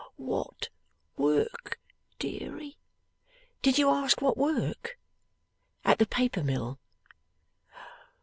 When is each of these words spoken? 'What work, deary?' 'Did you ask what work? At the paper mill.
'What 0.15 0.69
work, 1.15 1.79
deary?' 2.17 2.75
'Did 3.61 3.77
you 3.77 3.91
ask 3.91 4.19
what 4.19 4.35
work? 4.35 4.97
At 5.85 5.99
the 5.99 6.07
paper 6.07 6.41
mill. 6.43 6.79